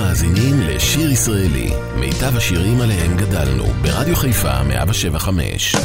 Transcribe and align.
מאזינים 0.00 0.60
לשיר 0.60 1.10
ישראלי, 1.10 1.70
מיטב 1.96 2.36
השירים 2.36 2.80
עליהם 2.80 3.16
גדלנו, 3.16 3.64
ברדיו 3.82 4.16
חיפה 4.16 4.62
175. 4.62 5.76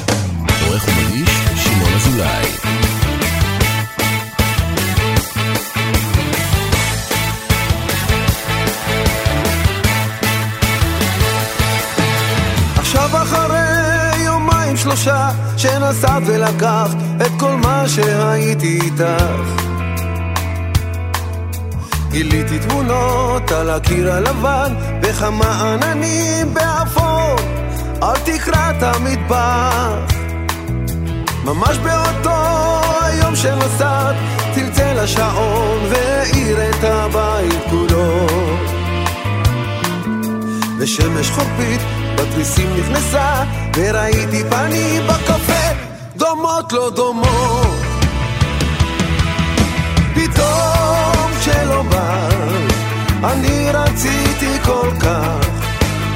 עורך 0.65 0.85
ומגיש, 0.88 1.30
שמעון 1.56 1.93
אזולאי. 1.95 2.46
עכשיו 12.77 13.09
אחרי 13.23 14.23
יומיים 14.25 14.77
שלושה 14.77 15.29
שנסעת 15.57 16.23
ולקחת 16.25 16.97
את 17.25 17.32
כל 17.39 17.55
מה 17.55 17.84
שהייתי 17.89 18.79
איתך 18.84 19.66
גיליתי 22.16 22.59
תמונות 22.59 23.52
על 23.52 23.70
הקיר 23.70 24.13
הלבן 24.13 24.73
וכמה 25.02 25.73
עננים 25.73 26.53
באפור 26.53 27.35
על 28.02 28.16
תקרת 28.26 28.84
המטבח. 28.84 30.16
ממש 31.44 31.77
באותו 31.77 32.36
היום 33.02 33.36
שנסעת 33.36 34.16
צלצל 34.55 34.99
השעון 34.99 35.80
והאיר 35.89 36.70
את 36.70 36.84
הבית 36.84 37.63
כולו. 37.70 38.27
ושמש 40.80 41.30
חורפית 41.30 41.81
בתריסים 42.16 42.70
נכנסה 42.80 43.44
וראיתי 43.77 44.44
פנים 44.50 45.08
בקפה 45.08 45.73
דומות 46.17 46.73
לא 46.73 46.91
דומות 46.95 47.84
אני 53.31 53.71
רציתי 53.73 54.59
כל 54.63 54.89
כך 54.99 55.47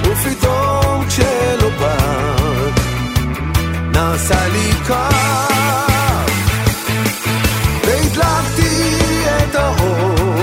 ופתאום 0.04 1.06
כשלא 1.08 1.70
בא 1.80 1.98
נעשה 3.94 4.48
לי 4.48 4.72
כך. 4.90 6.26
והדלקתי 7.84 8.94
את 9.28 9.56
האור 9.56 10.36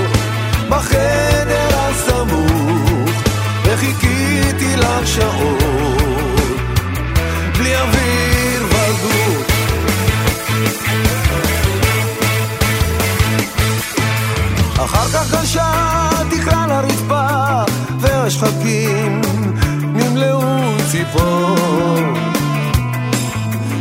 בחדר 0.69 1.69
הסמוך 1.73 3.11
וחיכיתי 3.63 4.75
לך 4.77 5.19
בלי 7.57 7.77
אוויר 7.77 8.65
וגוף. 8.65 9.47
אחר 14.77 15.07
כך 15.13 15.31
גלשה 15.31 16.16
תקרה 16.47 16.67
לרצפה 16.67 17.63
והשחקים 17.99 19.21
נמלאו 19.81 20.41
ציפור. 20.91 21.55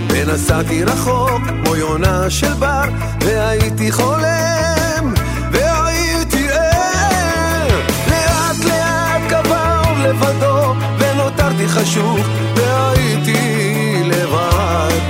ונסעתי 0.09 0.85
רחוק 0.85 1.43
כמו 1.47 1.77
יונה 1.77 2.31
של 2.31 2.55
בר 2.55 2.83
והייתי 3.21 3.93
חולם 3.93 5.15
והייתי 5.53 6.49
ער. 6.51 7.81
לאט 8.11 8.65
לאט 8.65 9.23
קבע 9.29 9.83
לבדו 9.99 10.75
ונותרתי 10.99 11.69
חשוך 11.69 12.27
והייתי 12.57 14.03
לבד. 14.05 15.01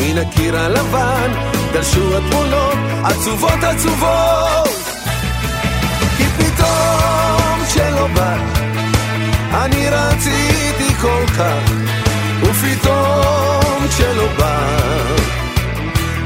מן 0.00 0.18
הקיר 0.18 0.56
הלבן 0.56 1.30
גלשו 1.72 2.16
התמונות 2.16 2.78
עצובות 3.04 3.62
עצובות 3.62 4.79
בא 8.20 8.36
אני 9.64 9.88
רציתי 9.88 10.94
כל 11.00 11.24
כך 11.38 11.72
ופתאום 12.42 13.88
כשלא 13.88 14.26
בא 14.38 14.58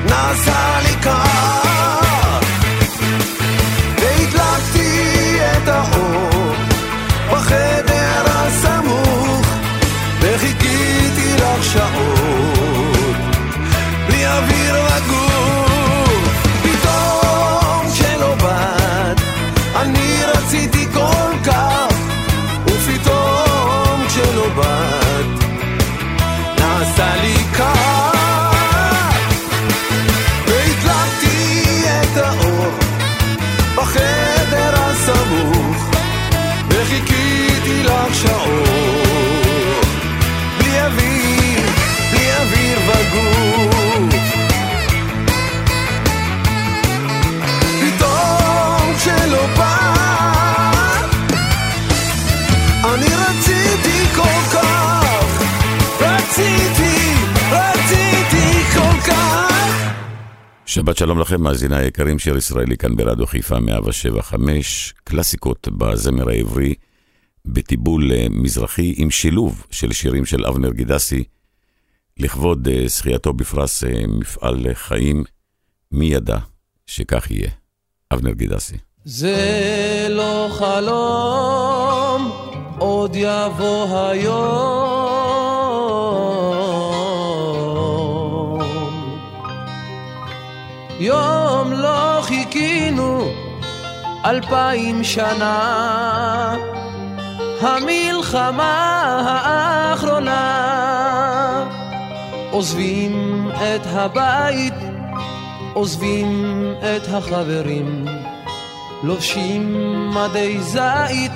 נעשה 0.09 0.79
לי 0.83 0.97
כך. 1.03 2.41
והדלקתי 3.99 5.39
את 5.41 5.69
האור 5.69 6.55
בחדר 7.33 8.23
הסמוך 8.27 9.47
וחיכיתי 10.21 11.37
לך 11.37 11.65
שעות 11.65 12.54
שבת 60.75 60.97
שלום 60.97 61.21
לכם, 61.21 61.43
מאזיני 61.43 61.77
היקרים, 61.77 62.19
שיר 62.19 62.37
ישראלי 62.37 62.77
כאן 62.77 62.97
ברדיו 62.97 63.27
חיפה 63.27 63.61
175, 63.61 64.95
קלאסיקות 65.05 65.69
בזמר 65.69 66.29
העברי, 66.29 66.75
בטיבול 67.45 68.13
אה, 68.13 68.27
מזרחי 68.31 68.95
עם 68.97 69.11
שילוב 69.11 69.67
של 69.71 69.93
שירים 69.93 70.27
של 70.27 70.47
אבנר 70.47 70.73
גידסי, 70.73 71.25
לכבוד 72.17 72.69
אה, 72.69 72.85
זכייתו 72.87 73.33
בפרס 73.33 73.85
אה, 73.85 74.07
מפעל 74.09 74.67
חיים, 74.75 75.25
מי 75.93 76.07
ידע 76.07 76.39
שכך 76.87 77.31
יהיה. 77.31 77.51
אבנר 78.15 78.33
גידסי. 78.33 78.77
זה 79.05 80.07
לא 80.11 80.49
חלום, 80.59 82.33
עוד 82.79 83.13
יבוא 83.15 83.99
היום. 83.99 84.94
יום 91.05 91.73
לא 91.73 92.19
חיכינו 92.23 93.29
אלפיים 94.25 95.05
שנה, 95.05 96.57
המלחמה 97.61 98.75
האחרונה. 99.27 100.45
עוזבים 102.51 103.49
את 103.53 103.87
הבית, 103.87 104.75
עוזבים 105.73 106.65
את 106.79 107.09
החברים. 107.09 108.05
לובשים 109.03 109.75
מדי 110.11 110.61
זית 110.61 111.33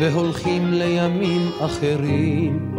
והולכים 0.00 0.72
לימים 0.72 1.50
אחרים. 1.60 2.70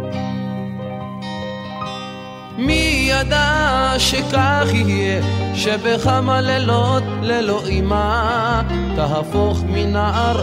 מי 2.58 2.91
ידע 3.22 3.94
שכך 3.98 4.66
יהיה, 4.72 5.22
שבכמה 5.54 6.40
לילות 6.40 7.02
ללא 7.22 7.62
אימה 7.66 8.62
תהפוך 8.96 9.62
מנער 9.68 10.42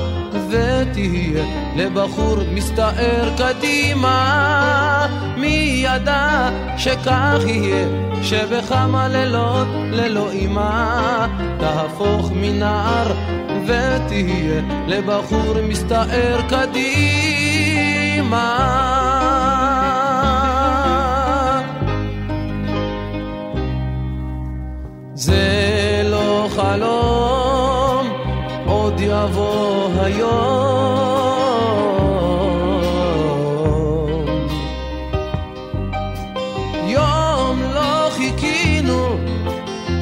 ותהיה 0.49 1.43
לבחור 1.75 2.37
מסתער 2.53 3.29
קדימה. 3.37 5.07
מי 5.37 5.85
ידע 5.85 6.49
שכך 6.77 7.39
יהיה, 7.45 7.87
שבכמה 8.23 9.07
לילות 9.07 9.67
ללא 9.91 10.31
אימה 10.31 11.27
תהפוך 11.59 12.31
מנער 12.35 13.11
ותהיה 13.65 14.61
לבחור 14.87 15.55
מסתער 15.67 16.41
קדימה. 16.49 16.99
זה 25.19 26.01
לא 26.05 26.47
חלום, 26.55 28.07
עוד 28.65 28.93
יבוא 28.99 29.89
היום. 30.03 30.29
יום 36.87 37.61
לא 37.73 38.09
חיכינו 38.11 39.17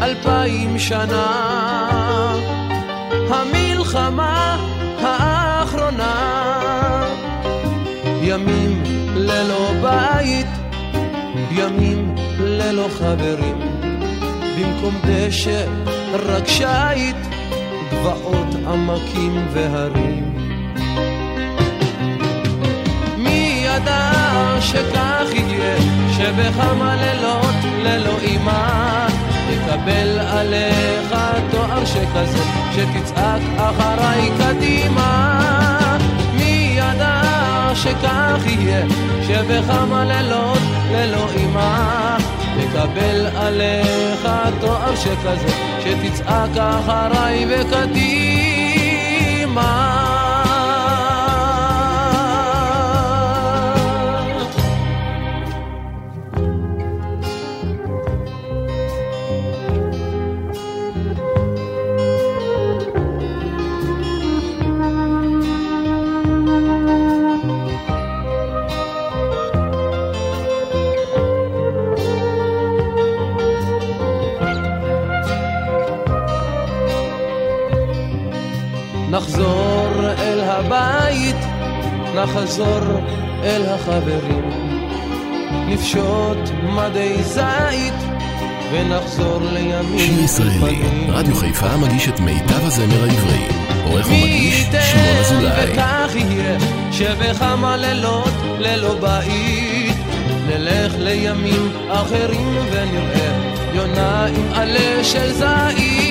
אלפיים 0.01 0.79
שנה, 0.79 1.27
המלחמה 3.29 4.57
האחרונה. 5.01 6.37
ימים 8.21 8.83
ללא 9.15 9.71
בית, 9.81 10.47
ימים 11.51 12.15
ללא 12.39 12.87
חברים, 12.97 13.66
במקום 14.77 14.95
דשא 15.05 15.65
רק 16.13 16.47
שיט, 16.47 17.15
גבעות 17.91 18.47
עמקים 18.67 19.47
והרים. 19.53 20.33
מי 23.17 23.65
ידע 23.65 24.11
שכך 24.61 25.25
יהיה, 25.33 25.77
שבכמה 26.17 26.95
לילות 26.95 27.55
ללא 27.83 28.17
אימה 28.21 29.07
תקבל 29.49 30.19
עליך 30.19 31.17
תואר 31.51 31.85
שכזה, 31.85 32.43
שתצעק 32.75 33.41
אחריי 33.57 34.31
קדימה. 34.39 35.39
מי 36.33 36.75
ידע 36.77 37.21
שכך 37.75 38.41
יהיה, 38.45 38.85
שבכמה 39.27 40.05
לילות 40.05 40.61
ללא 40.91 41.27
אימה 41.35 42.17
תקבל 42.57 43.27
עליך 43.35 44.27
תואר 44.59 44.95
שכזה, 44.95 45.47
שתצעק 45.83 46.57
אחריי 46.57 47.45
וקדימה. 47.49 48.77
נחזור 79.17 79.89
אל 80.19 80.39
הבית, 80.43 81.35
נחזור 82.15 82.79
אל 83.43 83.65
החברים, 83.65 84.49
נפשוט 85.67 86.37
מדי 86.63 87.23
זית 87.23 87.93
ונחזור 88.71 89.39
לימים 89.41 89.99
שיר 89.99 90.23
ישראלי, 90.23 90.81
רדיו 91.09 91.35
חיפה 91.35 91.77
מגיש 91.77 92.07
את 92.07 92.19
מיטב 92.19 92.65
הזמר 92.65 93.03
העברי. 93.03 93.47
עורך 93.85 94.07
ומגיש 94.07 94.63
שמעון 94.63 95.17
אזולאי. 95.19 95.71
וכך 95.73 96.15
יהיה 96.15 96.57
שבכמה 96.91 97.77
לילות 97.77 98.33
ללא 98.59 98.95
בית 99.01 99.97
נלך 100.47 100.93
לימים 100.97 101.71
אחרים 101.89 102.57
ונראה 102.71 103.51
יונה 103.73 104.25
עם 104.25 104.53
עלה 104.53 105.03
של 105.03 105.31
זית 105.31 105.77
מי 105.77 106.06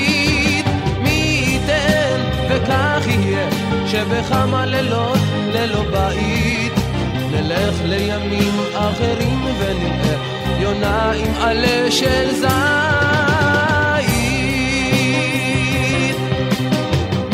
וכך 2.67 3.07
יהיה 3.07 3.49
שבכמה 3.87 4.67
לילות 4.67 5.19
ללא 5.53 5.83
בית. 5.83 6.73
נלך 7.31 7.75
לימים 7.85 8.55
אחרים 8.75 9.45
ונראה 9.59 10.17
יונה 10.61 11.13
עם 11.13 11.35
עלה 11.41 11.91
של 11.91 12.31
זית. 12.35 12.47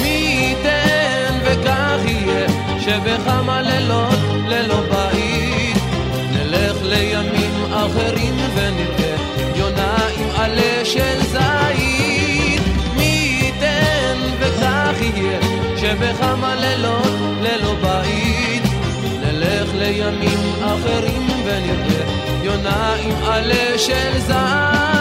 מי 0.00 0.08
ייתן 0.08 1.38
וכך 1.44 1.98
יהיה 2.04 2.46
שבכמה 2.80 3.62
לילות 3.62 4.18
ללא 4.48 4.80
בית. 4.80 5.76
נלך 6.32 6.76
לימים 6.82 7.72
אחרים 7.72 8.36
ונראה 8.54 9.16
יונה 9.56 9.96
עם 10.16 10.28
עלה 10.36 10.84
של 10.84 11.22
זית 11.22 11.91
יהיה 15.02 15.40
שבכמה 15.76 16.54
לילות 16.54 17.12
ללא 17.40 17.74
בית. 17.74 18.62
נלך 19.20 19.74
לימים 19.74 20.38
אחרים 20.60 21.26
ונראה 21.44 22.22
יונה 22.42 22.94
עם 22.94 23.24
עלה 23.24 23.78
של 23.78 24.18
זית 24.18 24.91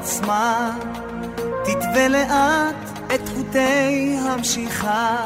מעצמה, 0.00 0.70
תתווה 1.64 2.08
לאט 2.08 3.00
את 3.14 3.28
חוטי 3.28 4.16
המשיכה. 4.20 5.16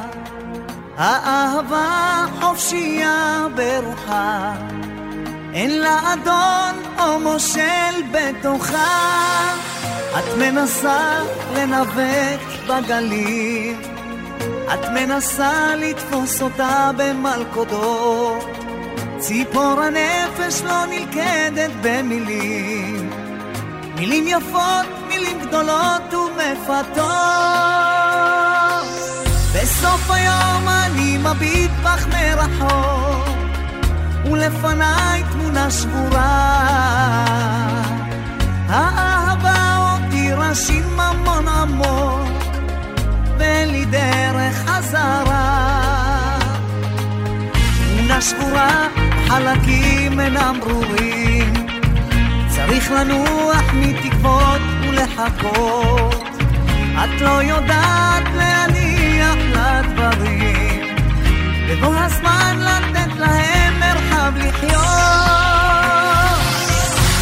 האהבה 0.96 2.24
חופשייה 2.40 3.46
ברוחה, 3.54 4.52
אין 5.52 5.80
לה 5.80 6.12
אדון 6.12 6.82
או 6.98 7.20
מושל 7.20 8.02
בתוכה. 8.10 9.54
את 10.18 10.38
מנסה 10.38 11.18
לנווט 11.54 12.68
בגליל, 12.68 13.76
את 14.74 14.88
מנסה 14.94 15.76
לתפוס 15.76 16.42
אותה 16.42 16.90
במלכודות. 16.96 18.44
ציפור 19.18 19.80
הנפש 19.80 20.62
לא 20.62 20.86
נלכדת 20.86 21.70
במילים, 21.82 23.03
מילים 23.96 24.24
יפות, 24.28 24.86
מילים 25.08 25.40
גדולות 25.40 26.14
ומפתות. 26.14 27.04
בסוף 29.54 30.10
היום 30.10 30.68
אני 30.68 31.18
מביט 31.18 31.70
בך 31.82 32.06
מרחוק, 32.06 33.28
ולפניי 34.30 35.22
תמונה 35.32 35.70
שבורה. 35.70 36.54
האהבה 38.68 39.76
הותירה 39.76 40.54
שיממון 40.54 41.48
עמוק, 41.48 42.28
ואין 43.38 43.68
לי 43.68 43.84
דרך 43.84 44.54
חזרה. 44.66 46.38
תמונה 47.88 48.20
שבורה, 48.20 48.88
חלקים 49.28 50.20
אינם 50.20 50.60
ברורים. 50.60 51.63
צריך 52.54 52.90
לנוח 52.90 53.64
מתקוות 53.74 54.60
ולחכות. 54.88 56.24
את 57.04 57.20
לא 57.20 57.42
יודעת 57.42 58.24
להניח 58.36 59.36
לדברים. 59.36 60.96
בבוא 61.68 61.94
הזמן 61.96 62.56
לתת 62.60 63.16
להם 63.18 63.80
מרחב 63.80 64.32
לחיות. 64.36 64.84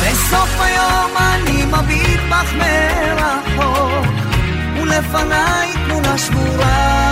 בסוף 0.02 0.60
היום 0.60 1.10
אני 1.16 1.64
מביט 1.64 2.20
בך 2.30 2.52
מרחוק, 2.54 4.06
ולפניי 4.76 5.72
תמונה 5.88 6.18
שבורה. 6.18 7.02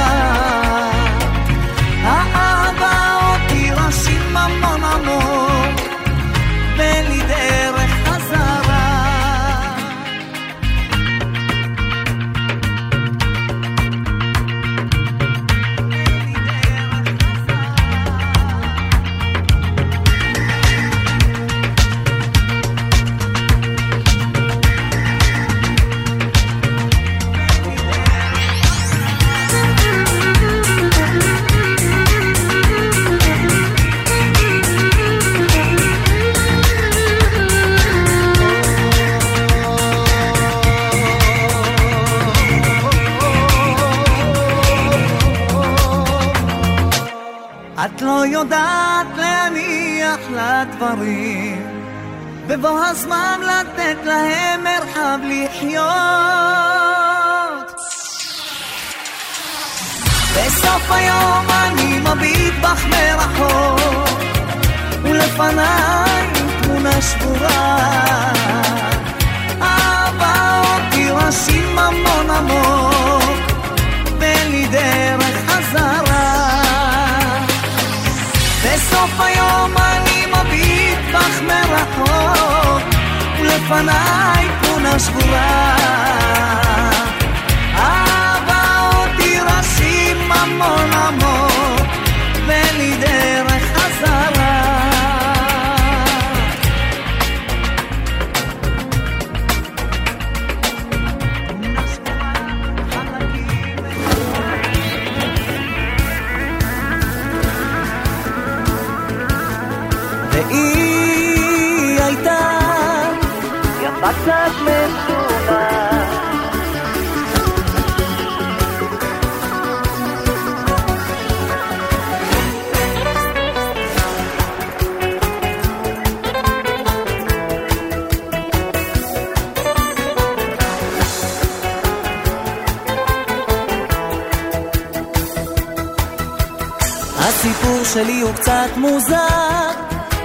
הסיפור 137.41 137.85
שלי 137.85 138.21
הוא 138.21 138.33
קצת 138.33 138.69
מוזר 138.77 139.71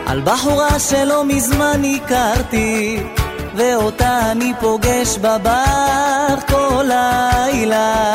על 0.05 0.21
בחורה 0.21 0.79
שלא 0.79 1.25
מזמן 1.25 1.81
הכרתי 1.95 3.03
ואותה 3.55 4.31
אני 4.31 4.53
פוגש 4.59 5.17
בבר 5.17 6.35
כל 6.47 6.83
לילה. 6.83 8.13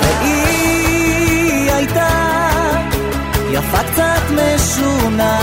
והיא 0.00 1.72
הייתה 1.72 2.08
יפה 3.52 3.78
קצת 3.92 4.22
משונה 4.30 5.38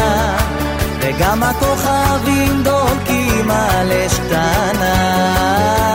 וגם 1.00 1.44
הכוכבים 1.44 2.64
דולקים 2.64 3.52
על 3.52 3.92
אש 3.92 4.20
קטנה 4.20 5.95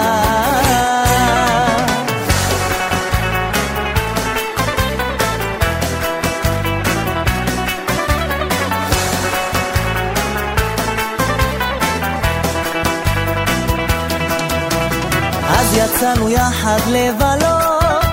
יצאנו 16.11 16.31
יחד 16.31 16.79
לבלות, 16.89 18.05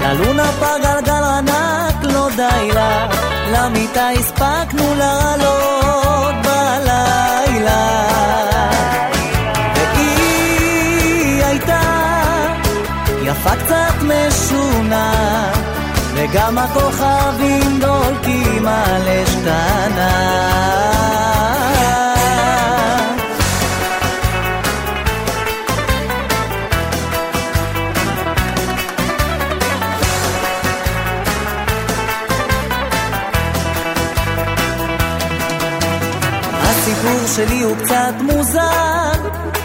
ללונה 0.00 0.52
פארק 0.60 0.80
גלגל 0.82 1.24
ענק 1.24 2.02
לא 2.02 2.28
די 2.36 2.70
לה, 2.74 3.08
למיטה 3.52 4.08
הספקנו 4.08 4.94
לעלות 4.94 6.34
בלילה. 6.44 8.08
והיא 9.74 11.44
הייתה 11.44 11.80
יפה 13.22 13.56
קצת 13.56 13.94
משונה, 14.02 15.12
וגם 16.14 16.58
הכוכבים 16.58 17.80
דולקים 17.80 18.66
על 18.66 19.08
אש 19.08 19.34
שלי 37.38 37.62
הוא 37.62 37.76
קצת 37.76 38.14
מוזר. 38.20 39.12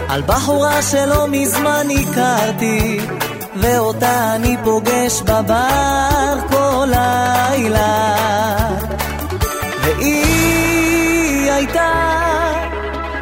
על 0.10 0.22
בחורה 0.22 0.82
שלא 0.82 1.28
מזמן 1.28 1.88
הכרתי 2.02 3.00
ואותה 3.56 4.36
אני 4.36 4.58
פוגש 4.64 5.22
בבר 5.22 6.36
כל 6.52 6.88
לילה. 6.88 8.16
והיא 9.82 11.52
הייתה 11.52 11.92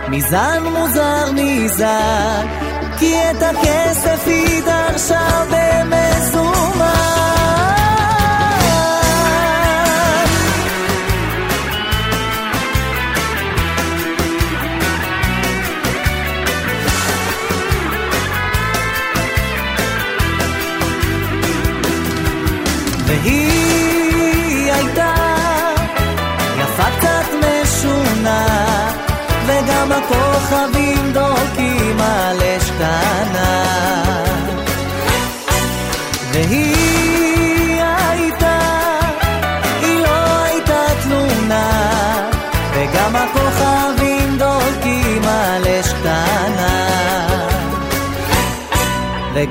מזן 0.07 0.63
מוזר 0.63 1.31
מזן 1.33 2.47
כי 2.99 3.15
את 3.31 3.43
הכסף 3.43 4.21
היא 4.25 4.63
דרשה 4.63 5.43
במזומן 5.51 7.20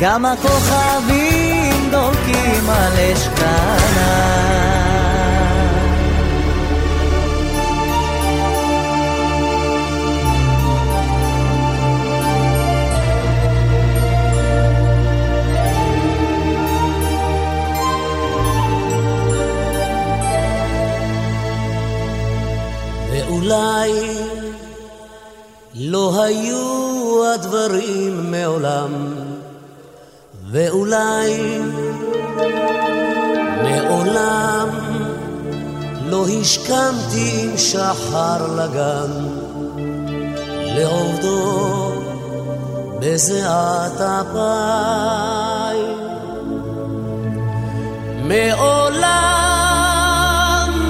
וגם 0.00 0.26
הכוכבים 0.26 1.90
דולקים 1.90 2.70
על 2.70 2.92
אש 2.92 3.28
קטנה. 3.28 4.30
ואולי 23.10 23.92
לא 25.74 26.22
היו 26.24 27.24
הדברים 27.34 28.30
מעולם, 28.30 28.99
ואולי 30.70 31.58
מעולם 33.62 34.68
לא 36.06 36.26
השכמתי 36.40 37.40
עם 37.42 37.58
שחר 37.58 38.46
לגן, 38.56 39.10
לעובדו 40.58 41.92
בזיעת 43.00 44.00
אפיים. 44.00 44.40
מעולם 48.24 49.10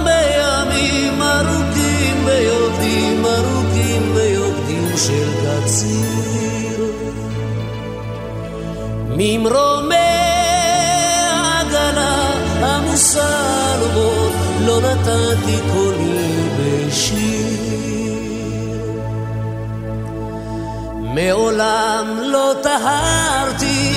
בימים 0.04 1.22
ארוכים, 1.22 2.24
ביודעים 2.24 3.24
ארוכים, 3.26 4.14
ביודעים 4.14 4.96
של 4.96 5.28
קציר. 5.42 6.20
ממרומי 9.16 9.69
לא 14.70 14.80
נתתי 14.80 15.56
קולי 15.72 16.32
בשיר. 16.58 17.46
מעולם 21.14 22.18
לא 22.22 22.52
טהרתי 22.62 23.92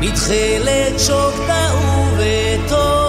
מתכלת 0.00 1.00
שוק 1.06 1.34
טעו 1.46 2.06
וטוב 2.16 3.02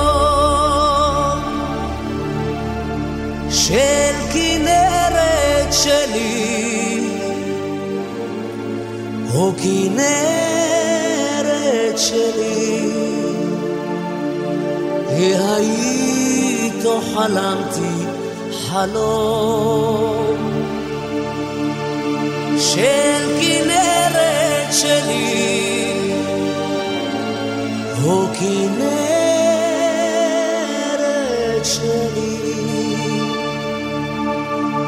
של 3.50 4.14
כנרת 4.34 5.74
שלי, 5.74 7.10
או 9.36 9.52
כנרת 9.58 10.84
שלי, 11.98 12.94
והיית 16.84 17.02
חלמתי 17.14 18.06
חלום 18.52 20.38
של 22.60 23.40
כנרת 23.42 24.74
שלי, 24.74 25.94
או 28.06 28.26
כנרת 28.40 28.86
שלי, 31.66 32.38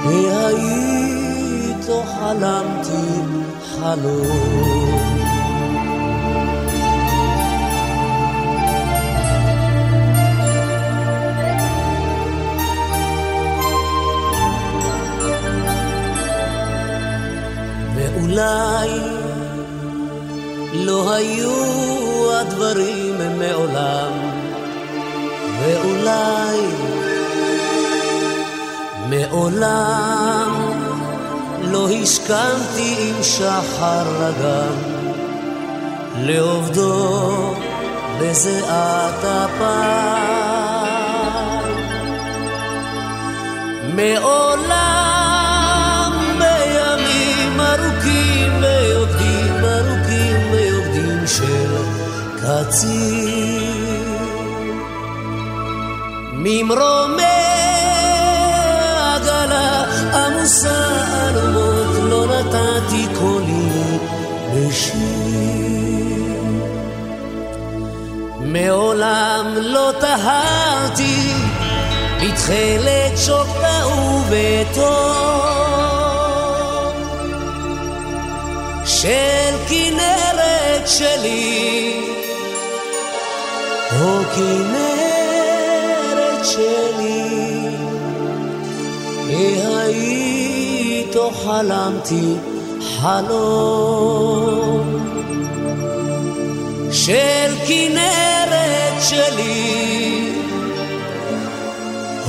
והיית 0.05 1.85
חלמתי 2.19 3.07
חלום. 3.65 5.14
ואולי 18.35 18.99
לא 20.73 21.13
היו 21.13 22.31
הדברים 22.31 23.17
מעולם, 23.39 24.11
ואולי 25.59 26.59
מעולם 29.09 30.71
לא 31.61 31.89
הסכמתי 31.89 32.95
עם 32.99 33.23
שחר 33.23 34.03
לגן 34.19 34.75
לעובדו 36.17 37.53
בזיעת 38.19 39.23
אפיים. 39.23 40.75
מעולם 43.95 44.54
קציר 52.45 54.17
ממרומי 56.33 57.23
עגלה 59.15 59.83
עמוסה 60.13 60.85
אלומות 61.29 61.95
לא 62.09 62.25
נתתי 62.25 63.07
קולי 63.19 63.97
בשיר 64.53 65.05
מעולם 68.39 69.53
לא 69.55 69.91
טהרתי 69.99 71.33
בתכלת 72.21 73.17
שוק 73.17 73.47
טעו 73.61 74.21
וטוב 74.29 75.55
של 78.85 79.55
כנרת 79.69 80.87
שלי, 80.87 82.14
או 84.01 84.19
כנרת 84.35 86.45
שלי, 86.45 87.69
והיית 89.27 91.15
חלמתי 91.43 92.33
חלום 92.81 94.85
של 96.91 97.55
כנרת 97.67 99.01
שלי. 99.01 99.85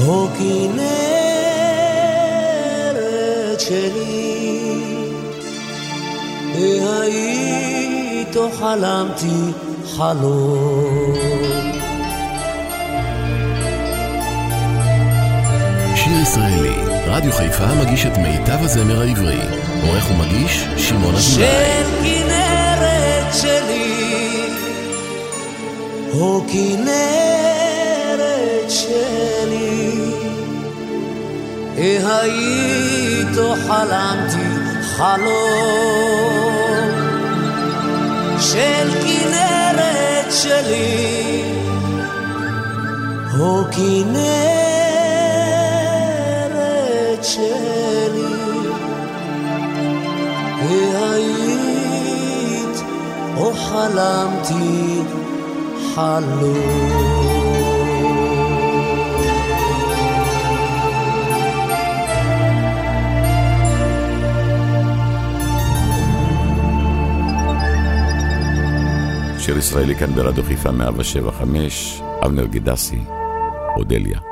או 0.05 0.27
כנרת 0.39 0.87
שלי, 3.61 4.81
והיית 6.55 8.37
חלמתי 8.59 9.53
חלום. 9.97 11.46
שיר 16.37 16.45
ישראלי, 16.45 16.77
רדיו 17.07 17.33
חיפה 17.33 17.67
מגיש 17.67 18.07
את 18.07 18.19
מיטב 18.19 18.65
הזמר 18.65 19.01
העברי. 19.01 19.41
עורך 19.87 20.11
ומגיש, 20.11 20.67
שמעון 20.77 21.15
אזולאי. 21.15 21.49
של 21.49 21.85
כנרת 22.03 23.35
שלי, 23.35 24.51
או 26.13 26.43
כנרת 26.53 27.91
שלי, 28.71 29.91
היית 31.77 33.37
חלמתי 33.67 34.47
חלום. 34.83 36.07
של 38.41 38.89
כנרת 39.03 40.33
שלי, 40.33 41.43
או 43.41 43.65
כנרת 43.73 44.66
חלמתי 53.77 55.01
חלום. 55.95 57.17
שיר 69.39 69.59
ישראלי 69.59 69.95
כאן 69.95 70.15
ברדיו 70.15 70.45
חיפה 70.45 70.71
175, 70.71 72.03
אבנר 72.25 72.47
גידסי, 72.47 72.99
אודליה. 73.77 74.26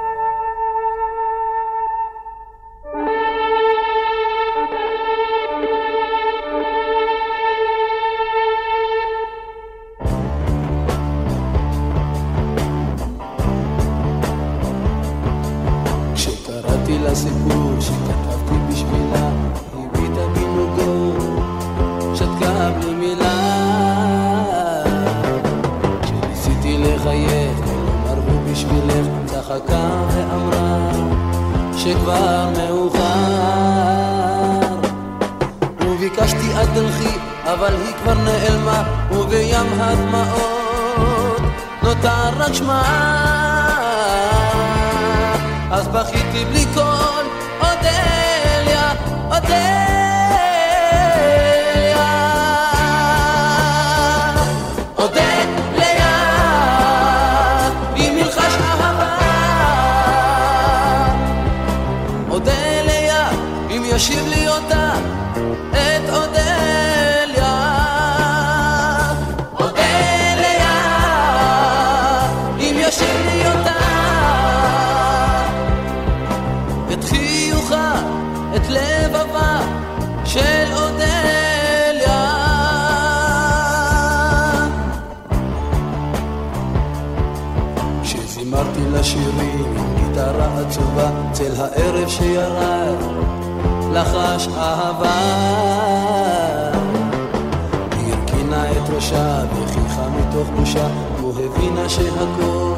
ראשה 98.94 99.44
וכיחה 99.52 100.08
מתוך 100.08 100.48
בושה 100.56 100.86
כמו 101.16 101.30
הבינה 101.30 101.88
שהכל 101.88 102.74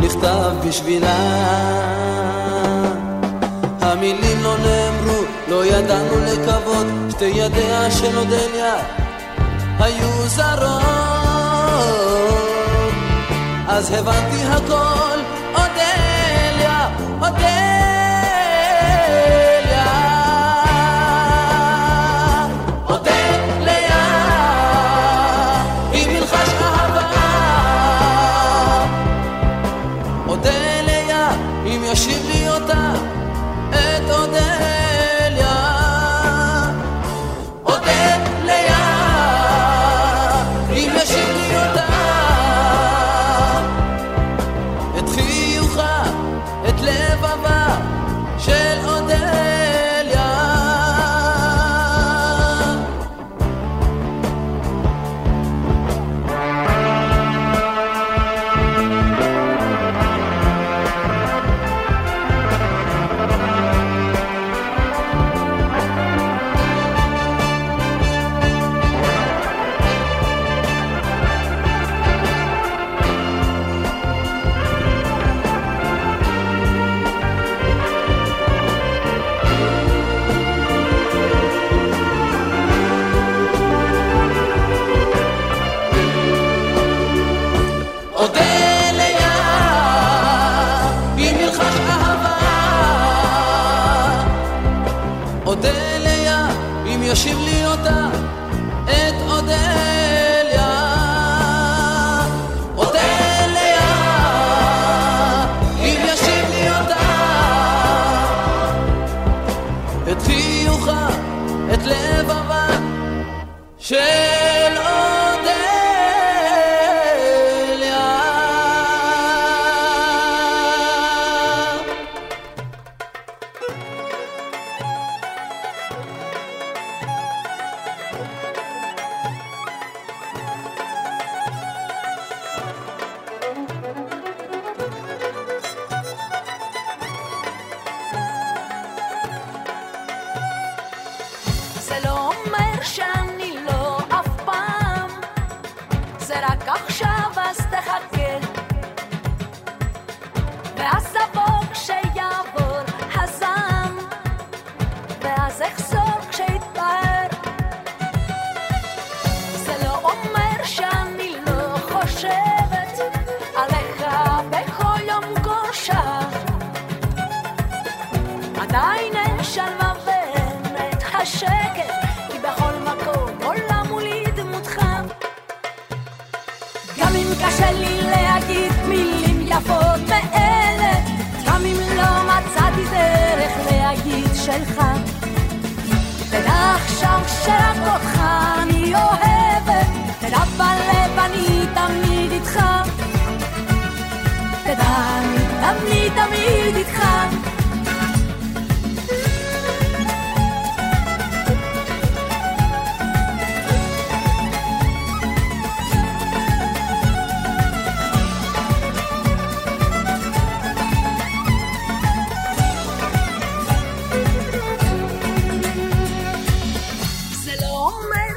נכתב 0.00 0.52
בשבילה. 0.68 1.18
המילים 3.80 4.42
לא 4.42 4.54
נאמרו, 4.58 5.22
לא 5.48 5.66
ידענו 5.66 6.20
לקוות 6.20 6.86
שתי 7.10 7.24
ידיה 7.24 7.90
של 7.90 8.18
אודליה 8.18 8.74
היו 9.78 10.26
זרות. 10.26 10.82
אז 13.68 13.92
הבנתי 13.92 14.44
הכל, 14.44 15.18
אודליה, 15.54 16.88
אודליה 17.20 17.61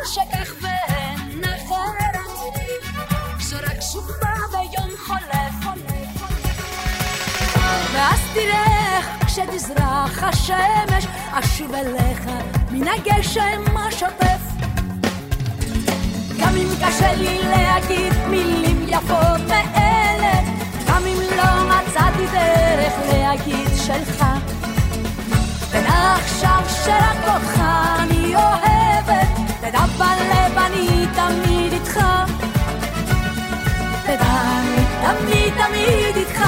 שכך 0.06 0.54
ואין 0.62 1.44
אחרת, 1.44 2.20
זו 3.39 3.56
רק 3.56 3.82
שופה 3.91 4.28
ויום 4.52 4.89
חולף. 5.06 5.80
ואז 7.94 8.20
תראה 8.34 8.98
איך 8.98 9.06
כשתזרח 9.26 10.24
השמש, 10.24 11.06
אשוב 11.32 11.74
אליך 11.74 12.30
מן 12.72 12.88
הגשם 12.88 13.78
השוטף. 13.78 14.41
גם 16.39 16.56
אם 16.56 16.68
קשה 16.82 17.13
לי 17.13 17.39
להגיד 17.44 18.13
מילים 18.30 18.86
יפות 18.88 19.41
מאלה, 19.48 20.41
גם 20.88 21.04
אם 21.06 21.20
לא 21.38 21.70
מצאתי 21.70 22.28
דרך 22.32 22.94
להגיד 23.12 23.70
שלך, 23.86 24.26
ונעכשיו 25.72 26.63
שרק 26.86 27.28
אותך 27.28 27.62
אני... 28.00 28.14
תדע 29.65 29.86
בלב 29.86 30.58
אני 30.58 31.08
תמיד 31.15 31.73
איתך. 31.73 31.99
תדע, 34.04 34.62
אני 34.62 34.86
תמיד 35.01 35.54
תמיד 35.54 36.15
איתך. 36.15 36.45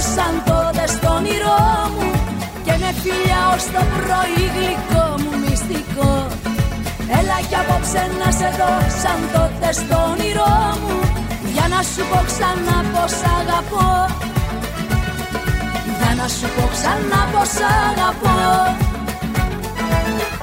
σαν 0.00 0.45
φιλιά 3.06 3.42
ως 3.54 3.64
το 3.74 3.82
πρωί 3.94 4.42
γλυκό 4.54 5.04
μου 5.22 5.32
μυστικό. 5.42 6.12
Έλα 7.18 7.38
κι 7.48 7.56
απόψε 7.62 8.02
να 8.20 8.28
σε 8.38 8.48
δω 8.58 8.72
σαν 9.00 9.20
τότε 9.34 9.68
στο 9.80 9.96
όνειρό 10.10 10.56
μου. 10.82 10.96
Για 11.54 11.66
να 11.74 11.80
σου 11.90 12.02
πω 12.10 12.18
ξανά 12.30 12.78
πως 12.92 13.14
αγαπώ. 13.38 13.90
Για 15.98 16.12
να 16.20 16.26
σου 16.36 16.46
πω 16.54 16.64
ξανά 16.74 17.20
πως 17.32 17.52
αγαπώ. 17.86 18.38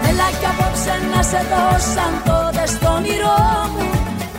Έλα 0.10 0.28
κι 0.39 0.47
απόψε 0.54 0.95
να 1.12 1.21
σε 1.30 1.41
δω 1.52 1.65
σαν 1.93 2.13
τότε 2.28 2.63
στο 2.73 2.88
όνειρό 2.97 3.41
μου. 3.73 3.88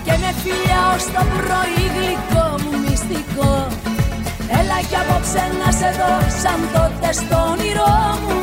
Και 0.05 0.15
με 0.23 0.31
φιλιά 0.43 0.83
ως 0.95 1.05
το 1.15 1.23
πρωί 1.35 1.83
γλυκό 1.95 2.47
μου 2.63 2.73
μυστικό. 2.85 3.53
Έλα 4.59 4.79
κι 4.89 4.97
απόψε 5.03 5.43
να 5.61 5.69
σε 5.79 5.89
δω 5.99 6.13
σαν 6.43 6.61
τότε 6.75 7.09
στο 7.21 7.37
όνειρό 7.53 7.95
μου. 8.23 8.37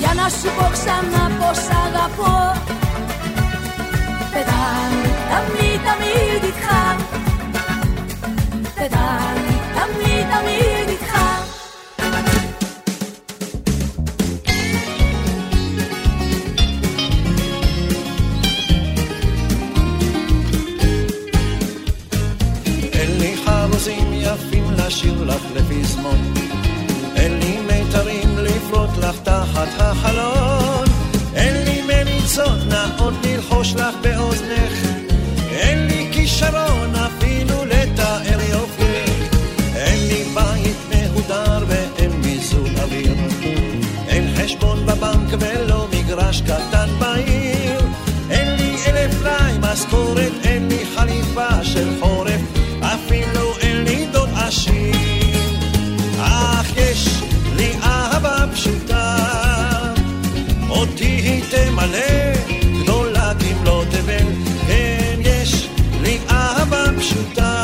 Για 0.00 0.12
να 0.20 0.26
σου 0.38 0.48
πω 0.56 0.66
ξανά 0.76 1.24
πως 1.38 1.60
αγαπώ. 1.84 2.36
Πετάνει 4.32 5.10
τα 5.30 5.38
μη 5.52 5.68
τα 5.84 5.94
μη 6.00 6.14
διχά 6.44 6.82
Πετάνει 8.76 9.54
τα 9.74 9.84
μη 9.96 10.12
τα 10.30 10.38
μη 10.44 10.89
לשיר 25.00 25.24
לך 25.24 25.42
לפזמון 25.54 26.34
אין 27.16 27.38
לי 27.38 27.58
מיתרים 27.60 28.38
לפרוט 28.38 28.90
לך 28.98 29.16
תחת 29.22 29.68
החלון. 29.78 30.84
אין 31.34 31.64
לי 31.64 31.82
מליצות 31.82 32.58
נאות 32.68 33.14
ללחוש 33.24 33.74
לך 33.74 33.94
באוזנך. 34.02 34.72
אין 35.50 35.86
לי 35.86 36.08
כישרון 36.12 36.94
אפילו 36.94 37.64
לתאר 37.64 38.40
יופייך 38.50 39.34
אין 39.74 40.08
לי 40.08 40.24
בית 40.34 40.76
מהודר 40.90 41.64
ואין 41.68 42.12
מיזוג 42.24 42.68
אוויר. 42.82 43.14
אין 44.08 44.34
חשבון 44.36 44.86
בבנק 44.86 45.34
ולא 45.40 45.88
מגרש 45.92 46.40
קטן 46.40 46.88
בעיר. 46.98 47.80
אין 48.30 48.56
לי 48.56 48.76
אלף 48.86 49.14
פליי 49.20 49.58
משכורת 49.60 50.32
אין 50.44 50.68
לי 50.68 50.84
חליפה 50.96 51.64
של 51.64 51.88
חורף 52.00 52.29
תמלא 61.80 62.82
גדולה 62.82 63.32
כמלוא 63.40 63.84
תבל 63.84 64.26
כן 64.66 65.18
יש 65.20 65.68
לי 66.02 66.18
אהבה 66.30 66.84
פשוטה. 66.98 67.62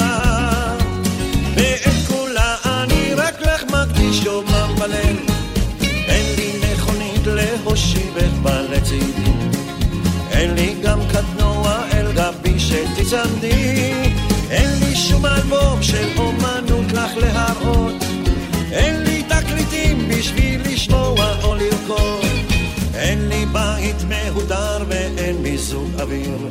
ואת 1.57 2.07
כולה 2.09 2.55
אני 2.65 3.15
רק 3.15 3.41
לך 3.41 3.63
מקדיש 3.65 4.23
יומם 4.25 4.75
וליל 4.79 5.17
אין 6.09 6.37
לי 6.37 6.53
מכונית 6.63 7.27
להושיבך 7.27 8.33
בה 8.43 8.63
לצידי 8.63 9.31
אין 10.31 10.55
לי 10.55 10.75
גם 10.83 10.99
קטנוע 11.09 11.83
אל 11.93 12.13
גבי 12.13 12.61
שתצמדי 12.61 13.93
אין 14.51 14.71
לי 14.81 14.97
שום 14.97 15.27
אלבום 15.27 15.83
של 15.83 16.09
אומנות 16.19 16.93
לך 16.93 17.17
להראות 17.17 17.96
בית 23.87 24.05
מהודר 24.09 24.85
ואין 24.88 25.37
מיזוג 25.42 25.90
אוויר. 26.01 26.49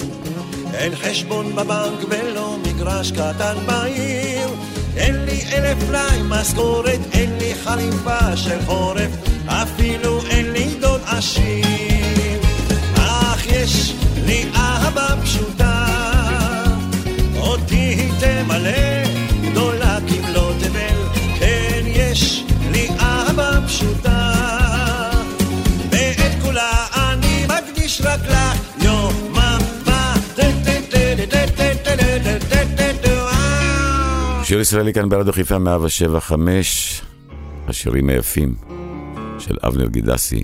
אין 0.73 0.95
חשבון 0.95 1.55
בבנק 1.55 1.99
ולא 2.09 2.57
מגרש 2.63 3.11
קטן 3.11 3.55
בעיר. 3.65 4.49
אין 4.97 5.15
לי 5.25 5.41
אלף 5.53 5.77
פליי 5.87 6.21
משכורת 6.25 6.99
אין 7.13 7.37
לי 7.37 7.53
חליפה 7.63 8.37
של 8.37 8.57
חורף 8.65 9.11
אפילו 9.47 10.21
אין 10.29 10.51
לי 10.51 10.75
דוד 10.79 11.01
עשיר. 11.05 12.39
אך 12.95 13.45
יש 13.45 13.93
לי 14.25 14.45
אהבה 14.55 15.07
פשוטה 15.23 15.85
אותי 17.37 17.75
היא 17.75 18.11
תמלא 18.19 19.03
גדולה 19.41 19.97
כמלוא 20.07 20.51
תבל. 20.59 21.19
כן 21.39 21.83
יש 21.85 22.43
לי 22.71 22.89
אהבה 22.99 23.59
פשוטה 23.67 24.14
שיר 34.55 34.61
ישראלי 34.61 34.93
כאן 34.93 35.09
ברדיו 35.09 35.33
חיפה 35.33 35.57
175, 35.57 37.01
השירים 37.67 38.09
היפים 38.09 38.55
של 39.39 39.57
אבנר 39.67 39.87
גידסי, 39.87 40.43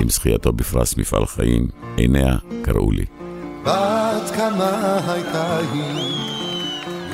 עם 0.00 0.08
זכייתו 0.08 0.52
בפרס 0.52 0.96
מפעל 0.96 1.26
חיים, 1.26 1.68
עיניה 1.96 2.36
קראו 2.62 2.90
לי. 2.90 3.04
בת 3.62 4.30
כמה 4.36 5.00
הייתה 5.08 5.58
היא, 5.72 5.82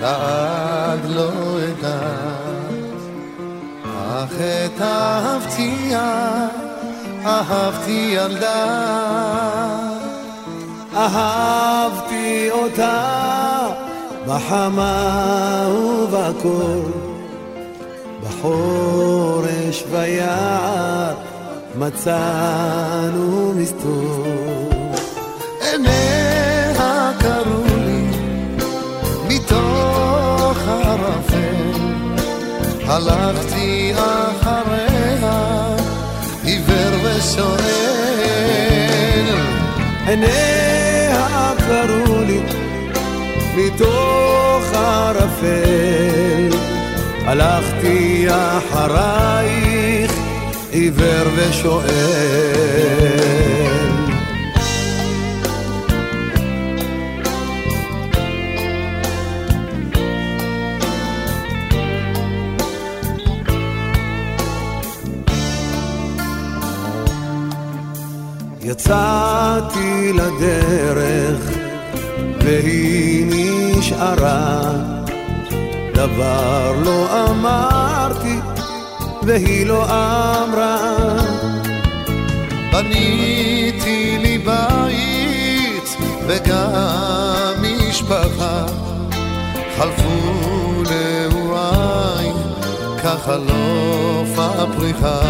לעד 0.01 1.01
לא 1.11 1.59
אדעת, 1.59 3.01
אך 3.85 4.33
את 4.33 4.81
אהבתיה, 4.81 6.49
אהבתי 7.25 8.15
ילדה. 8.15 8.97
אהבתי 10.95 12.51
אותה 12.51 13.36
בחמה 14.27 15.69
ובקור, 15.73 16.91
בחורש 18.23 19.85
ויער 19.91 21.15
מצאנו 21.79 23.53
מסתור. 23.57 24.27
עיניה 25.61 27.13
קראו 27.19 27.65
לי 27.77 28.07
מתוך 29.29 30.59
ערפל, 30.69 31.81
הלכתי 32.87 33.93
אחריה 33.95 35.77
עיוור 36.45 36.95
ושואל. 37.03 37.67
עיניה 40.07 41.53
קראו 41.69 42.21
לי 42.23 42.66
מתוך 43.57 44.73
ערפל, 44.75 46.51
הלכתי 47.25 48.27
אחרייך 48.29 50.13
עיוור 50.71 51.27
ושואל. 51.37 51.87
יצאתי 68.63 70.13
לדרך 70.13 71.56
והיא 72.47 73.27
נשארה 73.29 74.61
דבר 75.95 76.73
לא 76.85 77.31
אמרתי 77.31 78.39
והיא 79.23 79.67
לא 79.67 79.85
אמרה. 79.85 80.77
בניתי 82.73 84.19
לי 84.19 84.39
בית 84.39 85.97
וגם 86.27 87.55
משפחה 87.63 88.67
חלפו 89.77 90.83
נעוריי 90.91 92.33
כחלוף 93.03 94.39
הפריחה 94.39 95.21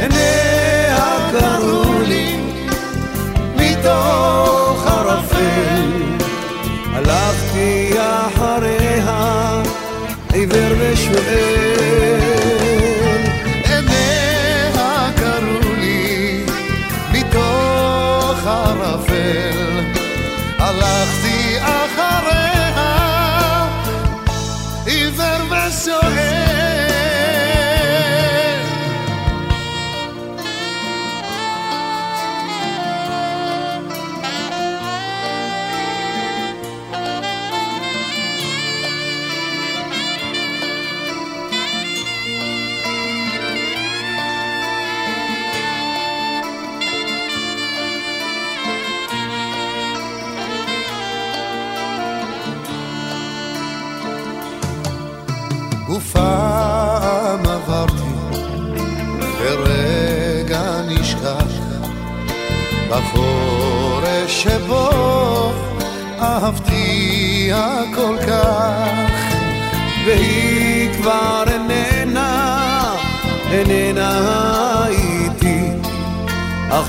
עיניה 0.00 1.30
קראו 1.32 1.85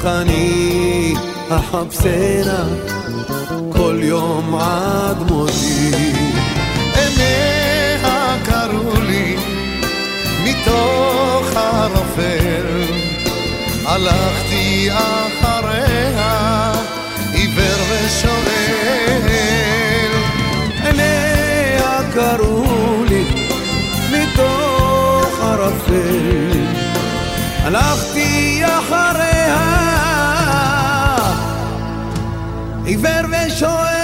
אני 0.07 1.13
אחפשנה 1.49 2.65
כל 3.73 3.99
יום 4.01 4.55
עד 4.55 5.31
מותי. 5.31 5.91
עיניה 6.95 8.37
קרו 8.45 9.01
לי 9.01 9.35
מתוך 10.43 11.55
הערפל, 11.55 12.83
הלכתי 13.85 14.89
אחריה 14.91 16.71
עיוור 17.33 17.79
ושואל. 17.89 19.27
עיניה 20.83 21.99
קרו 22.13 23.03
לי 23.09 23.23
מתוך 24.11 25.39
ערפל, 25.41 26.65
הלכתי 27.63 28.06
Diverve 32.97 33.51
show 33.51 33.96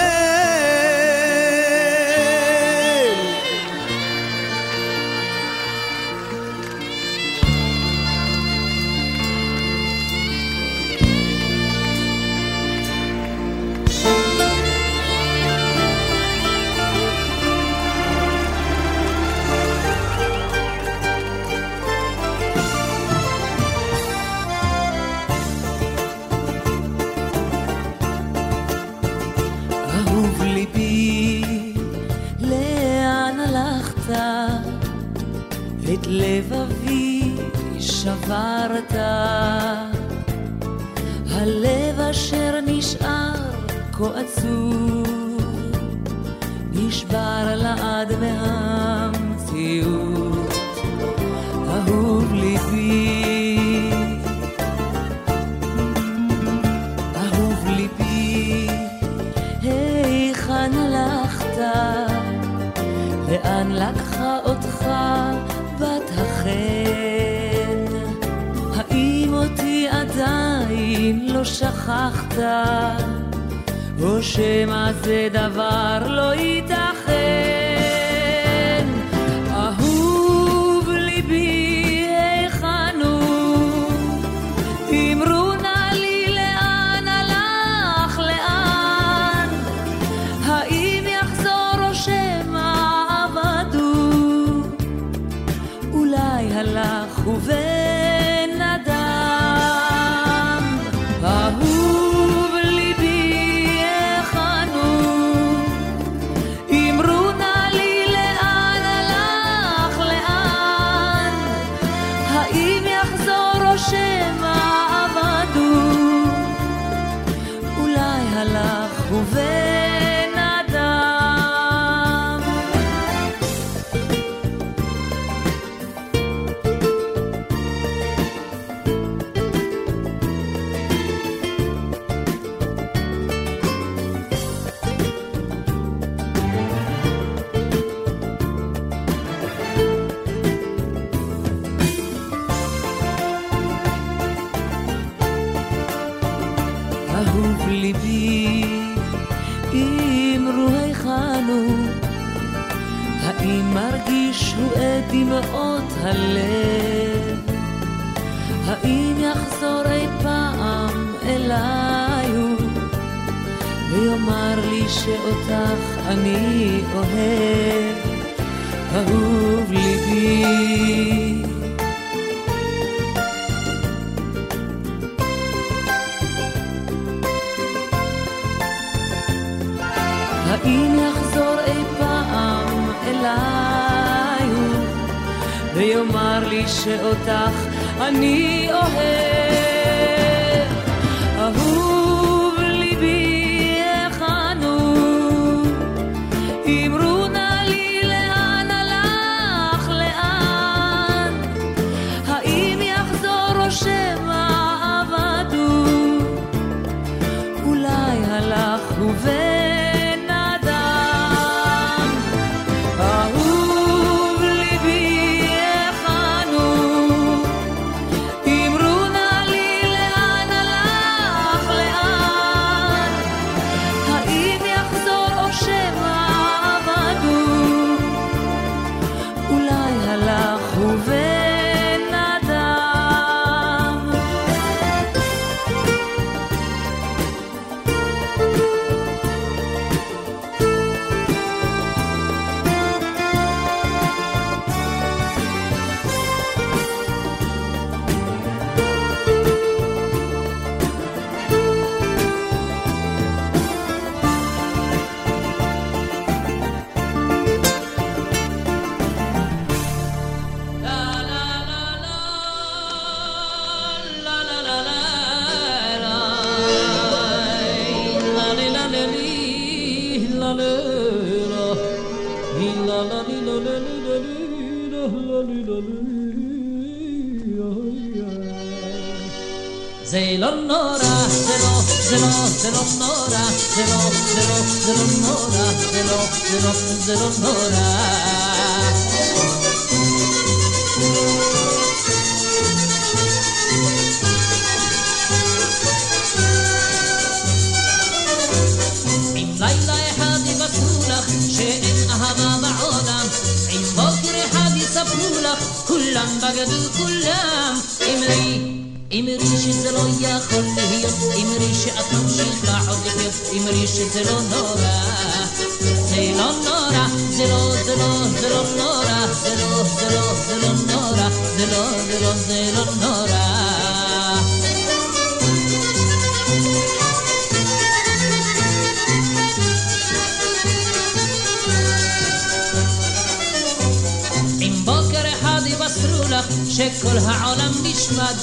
העולם 337.25 337.71
נשמד 337.83 338.35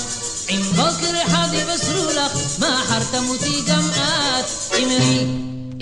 עם 0.49 0.63
בוקר 0.63 1.27
אחד 1.27 1.49
יבשרו 1.53 2.05
לך, 2.05 2.33
מחר 2.59 3.05
תמותי 3.11 3.63
גם 3.67 3.91
את. 3.91 4.51
אמרי, 4.79 5.27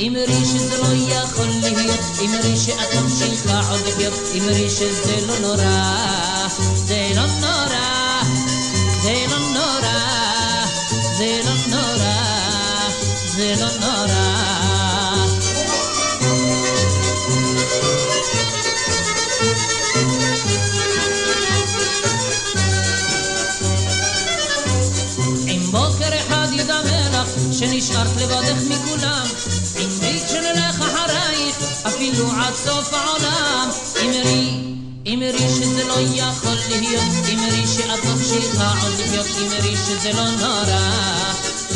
אמרי 0.06 0.44
שזה 0.44 0.78
לא 0.78 1.12
יכול 1.12 1.46
להיות, 1.62 2.00
אמרי 2.24 2.56
שאת 2.56 2.94
ממשיכה 2.94 3.60
עוד 3.70 3.80
לחיות, 3.86 4.14
אמרי 4.38 4.70
שזה 4.70 5.16
לא 5.26 5.38
נורא, 5.38 6.48
זה 6.74 7.08
לא 7.14 7.26
נורא, 7.40 7.57
עד 32.48 32.54
סוף 32.54 32.94
העולם 32.94 33.68
אמרי, 34.02 34.50
אמרי 35.06 35.48
שזה 35.48 35.84
לא 35.84 35.94
יכול 36.00 36.56
להיות 36.68 37.02
אמרי 37.32 37.66
שאת 37.66 38.04
ממשיכה 38.04 38.74
עוד 38.82 38.92
לחיות 38.98 39.26
אמרי 39.38 39.76
שזה 39.76 40.12
לא 40.12 40.30
נורא 40.30 40.92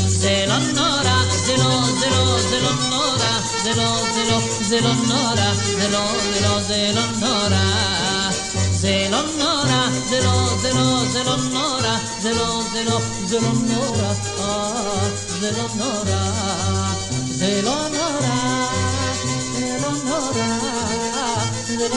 זה 0.07 0.45
לא 0.49 0.59
נורא, 0.59 1.25
זה 1.47 1.57
לא, 1.57 1.83
זה 2.01 2.11
לא, 2.11 2.39
זה 2.51 2.61
לא 2.61 2.71
נורא 2.91 3.41
זה 3.65 3.71
לא, 3.77 4.03
זה 4.15 4.31
לא, 4.31 4.41
זה 4.69 4.81
לא 4.81 4.93
נורא 4.95 5.55
זה 5.55 5.89
לא, 5.91 6.07
זה 6.25 6.41
לא, 6.43 6.61
זה 6.61 6.93
לא 6.95 7.05
נורא 7.21 8.13
זה 8.83 9.09
לא 9.11 9.23
נורא, 9.39 9.89
זה 10.11 10.21
לא, 10.21 10.57
זה 10.63 10.73
לא, 10.75 11.05
זה 11.13 11.25
לא 11.25 11.37
נורא, 11.37 11.97
זה 12.23 12.33
לא, 12.35 12.63
זה 12.73 12.85
לא, 12.85 13.01
זה 13.27 13.41
לא 13.41 13.53
נורא, 13.53 14.13
זה 15.41 15.51
לא 15.53 15.67
נורא, 15.75 16.93
זה 17.31 17.63
לא 17.63 17.89
נורא, 17.89 18.92
זה 19.93 21.89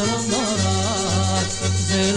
לא 0.00 0.16
נורא, 0.30 1.42
זה 1.76 2.12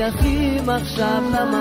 Μια 0.00 0.10
θύμαξα 0.10 1.16
από 1.16 1.59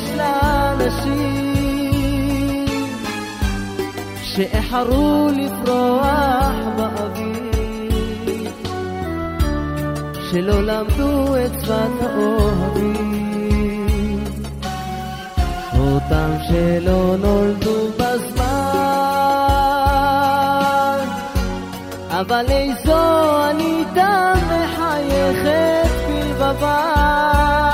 שיש 0.00 0.16
לאנשים 0.16 1.44
שאיחרו 4.22 5.28
לפרוח 5.36 6.54
באוויר 6.76 7.50
שלא 10.30 10.62
למדו 10.62 11.36
את 11.36 11.50
שפת 11.60 12.02
האוהבים, 12.02 13.04
אותם 15.78 16.30
שלא 16.48 17.16
נולדו 17.16 17.88
בזמן, 17.98 18.40
אבל 22.10 22.44
איזו 22.48 23.42
אני 23.50 23.84
דם 23.94 24.38
מחייכת 24.46 25.90
בלבבם, 26.08 27.69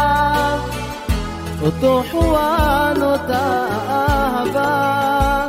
אותו 1.66 2.02
חואן, 2.10 3.02
אותה 3.02 3.66
אהבה, 3.88 5.48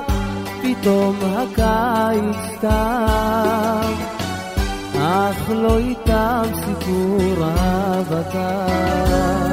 פתאום 0.61 1.15
הקיץ 1.24 2.61
תם. 2.61 3.93
אך 4.99 5.49
לא 5.49 5.78
איתם 5.78 6.43
סיפור 6.65 7.43
אהבתם. 7.43 9.47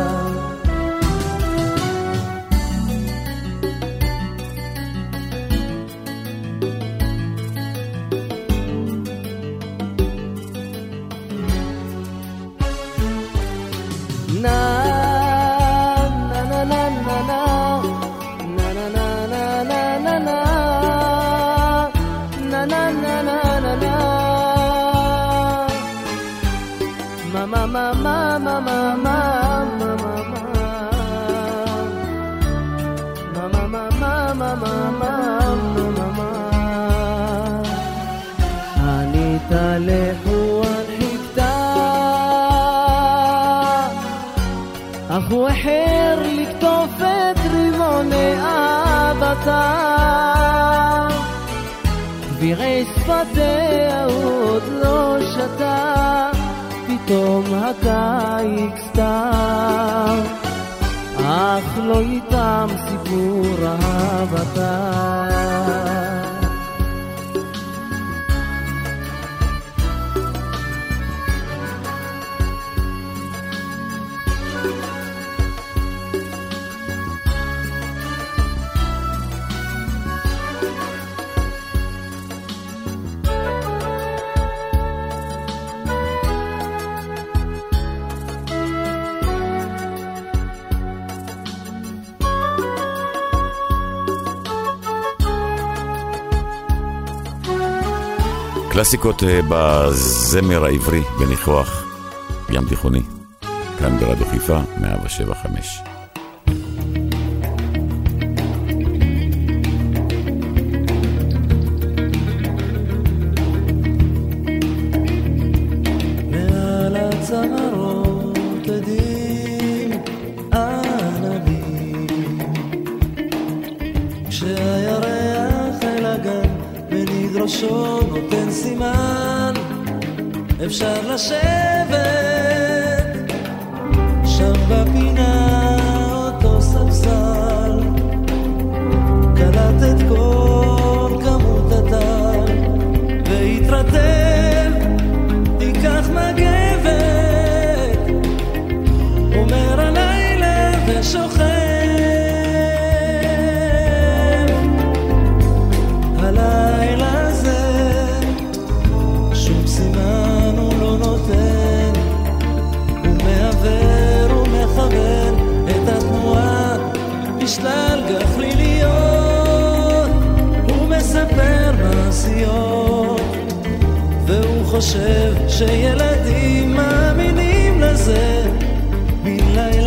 הוא 54.05 54.51
עוד 54.51 54.63
לא 54.83 55.17
שתה, 55.33 56.31
פתאום 56.87 57.45
הקיץ 57.55 58.89
סתם, 58.89 60.21
אך 61.19 61.79
לא 61.79 62.01
איתם 62.01 62.67
סיפור 62.89 63.45
אהבתה. 63.67 65.34
קלאסיקות 98.85 99.23
אה, 99.23 99.41
בזמר 99.49 100.65
העברי 100.65 101.03
בניחוח 101.19 101.85
ים 102.51 102.69
תיכוני, 102.69 103.03
כאן 103.79 103.99
ברדיו 103.99 104.27
חיפה, 104.27 104.59
175. 104.81 105.94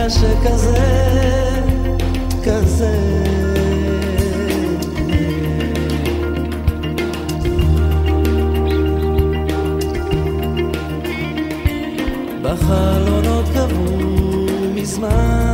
לילה 0.08 0.10
שכזה, 0.10 1.62
כזה. 2.44 2.94
בחלונות 12.42 13.46
קבעו 13.54 14.48
מזמן 14.76 15.47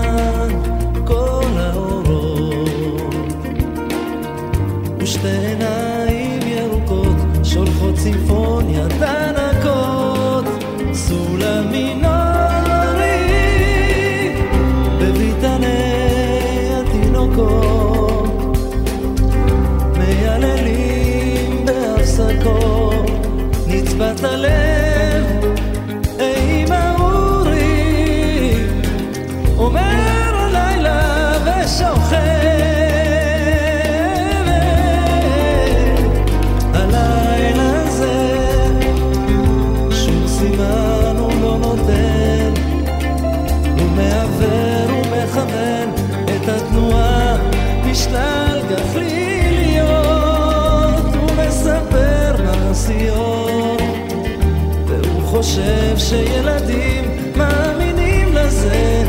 חושב 55.54 55.98
שילדים 55.98 57.04
מאמינים 57.36 58.34
לזה. 58.34 59.04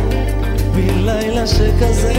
מלילה 0.74 1.46
שכזה, 1.46 2.12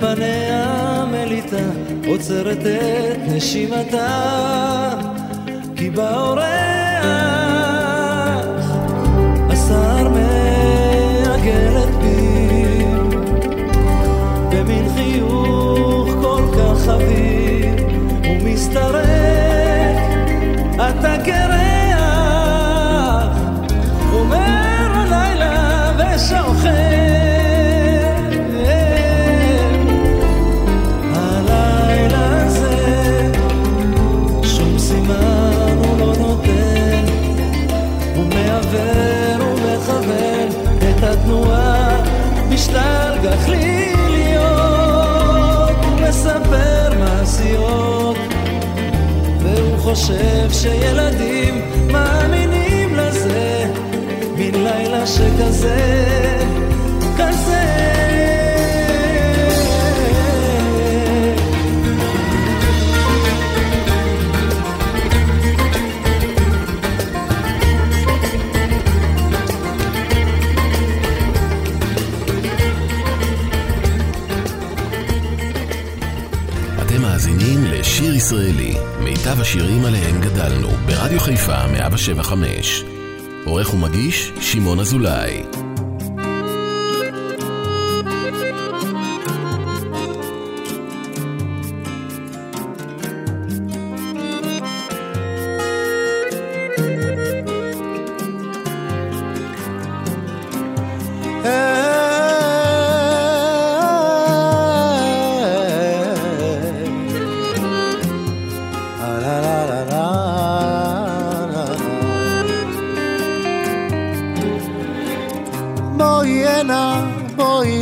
פניה 0.00 1.04
מליטה, 1.12 1.56
עוצרת 2.06 2.58
את 2.58 3.18
נשימתה, 3.28 4.08
כי 5.76 5.90
באורח 5.90 7.41
חושב 49.94 50.50
שילדים 50.52 51.60
מאמינים 51.92 52.94
לזה, 52.94 53.72
מין 54.36 54.54
לילה 54.54 55.06
שכזה, 55.06 56.41
השירים 79.52 79.84
עליהם 79.84 80.20
גדלנו, 80.20 80.68
ברדיו 80.86 81.20
חיפה 81.20 81.66
175. 81.66 82.84
עורך 83.44 83.74
ומגיש, 83.74 84.32
שמעון 84.40 84.80
אזולאי. 84.80 85.61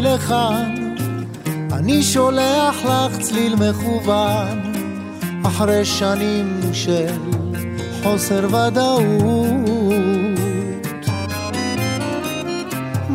לכאן, 0.00 0.94
אני 1.72 2.02
שולח 2.02 2.76
לך 2.84 3.18
צליל 3.20 3.54
מכוון, 3.54 4.72
אחרי 5.46 5.84
שנים 5.84 6.60
של 6.72 7.18
חוסר 8.02 8.46
ודאות. 8.46 9.00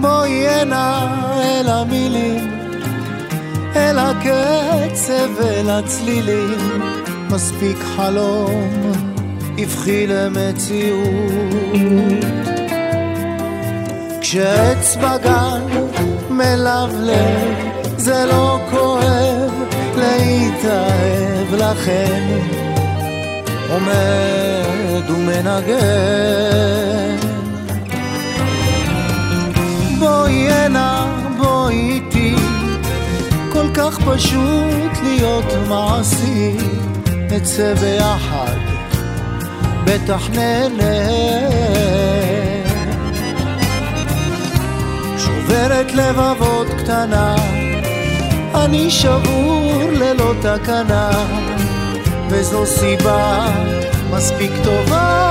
בואי 0.01 0.47
הנה 0.47 1.15
אל 1.43 1.69
המילים, 1.69 2.51
אל 3.75 3.99
הקצב 3.99 5.29
ואל 5.37 5.69
הצלילים, 5.69 6.81
מספיק 7.29 7.77
חלום, 7.95 8.91
הבחי 9.57 10.07
למציאות. 10.07 11.05
כשעץ 14.21 14.95
בגן 14.95 15.61
מלבלב, 16.37 17.55
זה 17.97 18.25
לא 18.25 18.59
כואב 18.71 19.51
להתאהב 19.97 21.53
לכן, 21.53 22.39
עומד 23.69 25.09
ומנגן. 25.09 26.35
בואי 29.99 30.49
הנה, 30.51 31.05
בואי 31.37 31.75
איתי, 31.75 32.35
כל 33.53 33.67
כך 33.73 33.99
פשוט 33.99 34.91
להיות 35.03 35.45
מעשי, 35.67 36.57
נצא 37.31 37.73
ביחד, 37.73 38.57
בטח 39.85 40.29
נהנה. 40.29 42.24
שוברת 45.45 45.91
לבבות 45.91 46.67
קטנה, 46.77 47.35
אני 48.55 48.91
שבור 48.91 49.83
ללא 49.91 50.33
תקנה, 50.41 51.09
וזו 52.29 52.65
סיבה 52.65 53.47
מספיק 54.11 54.51
טובה, 54.63 55.24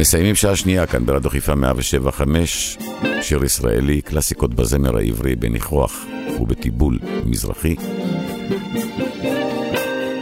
מסיימים 0.00 0.34
שעה 0.34 0.56
שנייה 0.56 0.86
כאן 0.86 1.06
ברדיו 1.06 1.30
חיפה 1.30 1.54
175, 1.54 2.78
שיר 3.22 3.44
ישראלי, 3.44 4.00
קלאסיקות 4.00 4.54
בזמר 4.54 4.96
העברי 4.96 5.36
בניחוח 5.36 6.04
ובטיבול 6.40 6.98
מזרחי. 7.26 7.76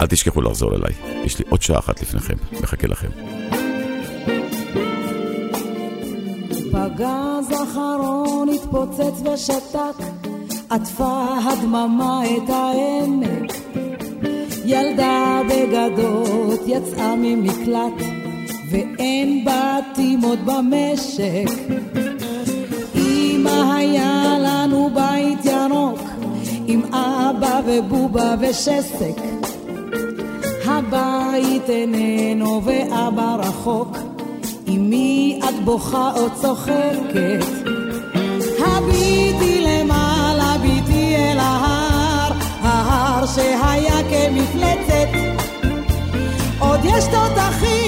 אל 0.00 0.06
תשכחו 0.06 0.40
לחזור 0.40 0.74
אליי, 0.74 0.92
יש 1.24 1.38
לי 1.38 1.44
עוד 1.48 1.62
שעה 1.62 1.78
אחת 1.78 2.02
לפניכם, 2.02 2.34
מחכה 2.62 2.86
לכם. 2.86 3.08
פגז 6.72 7.52
אחרון 7.62 8.48
התפוצץ 8.48 9.22
ושתק, 9.34 10.06
עטפה 10.70 11.26
הדממה 11.44 12.22
את 12.26 12.50
העמק. 12.50 13.52
ילדה 14.64 15.40
בגדות 15.48 16.60
יצאה 16.66 17.14
ממקלט, 17.16 18.17
ואין 18.70 19.44
בתים 19.44 20.22
עוד 20.22 20.38
במשק. 20.44 21.50
אמא 22.94 23.74
היה 23.76 24.36
לנו 24.40 24.90
בית 24.94 25.44
ירוק, 25.44 26.00
עם 26.66 26.82
אבא 26.94 27.60
ובובה 27.66 28.34
ושסק. 28.40 29.20
הבית 30.64 31.70
איננו 31.70 32.62
ואבא 32.64 33.36
רחוק, 33.38 33.96
אמי 34.68 35.40
את 35.48 35.64
בוכה 35.64 36.12
או 36.16 36.26
צוחקת. 36.40 37.44
הביטי 38.58 39.60
למעלה, 39.60 40.56
ביטי 40.62 41.16
אל 41.16 41.38
ההר, 41.38 42.32
ההר 42.62 43.26
שהיה 43.26 44.02
כמפלצת. 44.10 45.08
עוד 46.58 46.80
יש 46.84 47.04
תותחים 47.04 47.87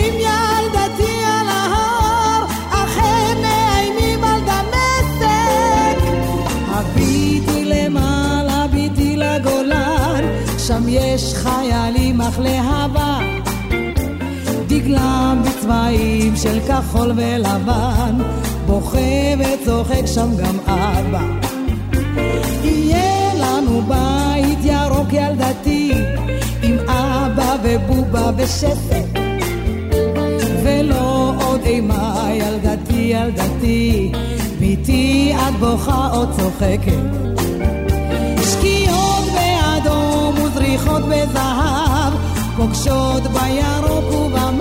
לגולן, 9.31 10.25
שם 10.59 10.83
יש 10.89 11.35
חיילים 11.35 12.21
אך 12.21 12.39
להבה. 12.39 13.19
דגלם 14.67 15.43
בצבעים 15.45 16.37
של 16.37 16.61
כחול 16.69 17.13
ולבן, 17.17 18.19
בוכה 18.67 18.99
וצוחק 19.39 20.07
שם 20.07 20.29
גם 20.37 20.59
אבא. 20.67 21.23
יהיה 22.65 23.35
לנו 23.35 23.83
בית 23.83 24.59
ירוק 24.63 25.13
ילדתי, 25.13 25.93
עם 26.63 26.79
אבא 26.79 27.57
ובובה 27.63 28.31
ושסק. 28.37 29.19
ולא 30.63 31.33
עוד 31.45 31.61
אימה 31.65 32.29
ילדתי 32.33 32.93
ילדתי, 32.95 34.13
ביתי 34.59 35.35
את 35.35 35.55
בוכה 35.61 36.11
או 36.13 36.25
צוחקת. 36.37 37.40
וזריחות 40.71 41.03
בזהב, 41.03 42.13
פוגשות 42.57 43.23
בירוק 43.23 44.15
ובמים. 44.15 44.60